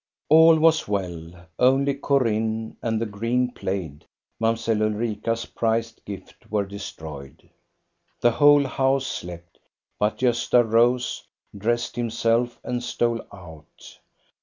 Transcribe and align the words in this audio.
All 0.29 0.57
was 0.57 0.87
well. 0.87 1.45
Only 1.59 1.93
"Corinne" 1.93 2.75
and 2.81 2.99
the 2.99 3.05
green 3.05 3.51
plaid, 3.51 4.03
Mamselle 4.39 4.81
Ulrika's 4.81 5.45
prized 5.45 6.03
gift, 6.05 6.49
were 6.49 6.65
destroyed. 6.65 7.47
The 8.19 8.31
whole 8.31 8.65
house 8.65 9.05
slept. 9.05 9.59
But 9.99 10.17
Gosta 10.17 10.63
rose, 10.67 11.27
dressed 11.55 11.95
himself, 11.95 12.59
and 12.63 12.81
stole 12.83 13.21
out. 13.31 13.99